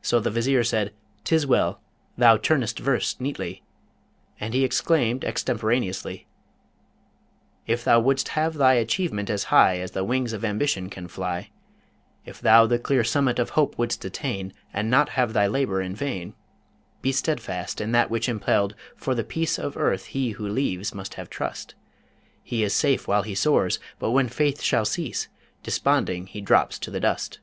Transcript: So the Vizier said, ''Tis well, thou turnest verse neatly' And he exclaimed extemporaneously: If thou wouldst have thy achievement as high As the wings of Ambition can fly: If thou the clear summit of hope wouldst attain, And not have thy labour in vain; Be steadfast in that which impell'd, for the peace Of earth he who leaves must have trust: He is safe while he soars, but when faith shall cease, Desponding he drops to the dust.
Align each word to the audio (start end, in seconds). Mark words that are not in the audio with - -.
So 0.00 0.20
the 0.20 0.30
Vizier 0.30 0.62
said, 0.62 0.92
''Tis 1.24 1.44
well, 1.44 1.80
thou 2.16 2.36
turnest 2.36 2.78
verse 2.78 3.18
neatly' 3.18 3.64
And 4.38 4.54
he 4.54 4.62
exclaimed 4.62 5.24
extemporaneously: 5.24 6.28
If 7.66 7.82
thou 7.82 7.98
wouldst 7.98 8.28
have 8.38 8.54
thy 8.54 8.74
achievement 8.74 9.28
as 9.28 9.42
high 9.50 9.80
As 9.80 9.90
the 9.90 10.04
wings 10.04 10.32
of 10.32 10.44
Ambition 10.44 10.88
can 10.88 11.08
fly: 11.08 11.50
If 12.24 12.40
thou 12.40 12.66
the 12.68 12.78
clear 12.78 13.02
summit 13.02 13.40
of 13.40 13.50
hope 13.58 13.76
wouldst 13.76 14.04
attain, 14.04 14.52
And 14.72 14.88
not 14.88 15.08
have 15.18 15.32
thy 15.32 15.48
labour 15.48 15.82
in 15.82 15.96
vain; 15.96 16.34
Be 17.02 17.10
steadfast 17.10 17.80
in 17.80 17.90
that 17.90 18.10
which 18.10 18.28
impell'd, 18.28 18.76
for 18.94 19.16
the 19.16 19.24
peace 19.24 19.58
Of 19.58 19.76
earth 19.76 20.04
he 20.04 20.30
who 20.38 20.46
leaves 20.46 20.94
must 20.94 21.14
have 21.14 21.28
trust: 21.28 21.74
He 22.44 22.62
is 22.62 22.72
safe 22.72 23.08
while 23.08 23.24
he 23.24 23.34
soars, 23.34 23.80
but 23.98 24.12
when 24.12 24.28
faith 24.28 24.62
shall 24.62 24.84
cease, 24.84 25.26
Desponding 25.64 26.28
he 26.28 26.40
drops 26.40 26.78
to 26.78 26.90
the 26.92 27.00
dust. 27.00 27.40